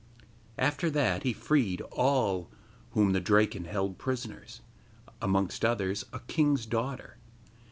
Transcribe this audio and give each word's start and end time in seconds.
After 0.57 0.89
that 0.89 1.21
he 1.21 1.31
freed 1.31 1.79
all 1.91 2.49
whom 2.93 3.11
the 3.13 3.19
Draken 3.19 3.65
held 3.65 3.99
prisoners, 3.99 4.61
amongst 5.21 5.63
others, 5.63 6.03
a 6.11 6.21
king's 6.21 6.65
daughter. 6.65 7.17